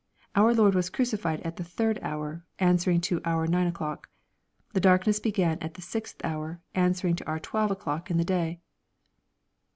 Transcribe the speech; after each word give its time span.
Our 0.35 0.51
Lord 0.55 0.73
was 0.73 0.89
crucified 0.89 1.41
at 1.41 1.57
the 1.57 1.63
third 1.63 1.99
hour, 2.01 2.43
answering 2.57 3.01
to 3.01 3.21
our 3.23 3.45
nine 3.45 3.67
o'clock. 3.67 4.09
The 4.73 4.79
darkness 4.79 5.19
began 5.19 5.59
at 5.59 5.75
the 5.75 5.81
sixth 5.83 6.25
hour, 6.25 6.59
answer 6.73 7.05
ing 7.07 7.15
to 7.17 7.27
our 7.27 7.37
twelve 7.39 7.69
o'clock 7.69 8.09
in 8.09 8.17
the 8.17 8.25
day. 8.25 8.61